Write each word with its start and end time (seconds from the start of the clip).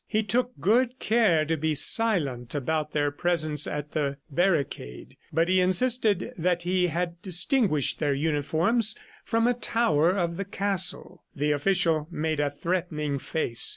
He 0.07 0.23
took 0.23 0.59
good 0.59 0.97
care 0.97 1.45
to 1.45 1.55
be 1.55 1.75
silent 1.75 2.55
about 2.55 2.91
their 2.91 3.11
presence 3.11 3.67
at 3.67 3.91
the 3.91 4.17
barricade, 4.31 5.15
but 5.31 5.47
he 5.47 5.61
insisted 5.61 6.33
that 6.39 6.63
he 6.63 6.87
had 6.87 7.21
distinguished 7.21 7.99
their 7.99 8.15
uniforms 8.15 8.95
from 9.23 9.45
a 9.45 9.53
tower 9.53 10.09
of 10.17 10.37
the 10.37 10.45
castle. 10.45 11.23
The 11.35 11.51
official 11.51 12.07
made 12.09 12.39
a 12.39 12.49
threatening 12.49 13.19
face. 13.19 13.69